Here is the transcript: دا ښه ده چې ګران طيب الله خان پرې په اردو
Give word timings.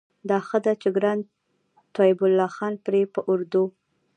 دا 0.29 0.37
ښه 0.47 0.57
ده 0.65 0.73
چې 0.81 0.87
ګران 0.95 1.19
طيب 1.97 2.17
الله 2.27 2.49
خان 2.55 2.73
پرې 2.85 3.01
په 3.13 3.19
اردو 3.31 3.63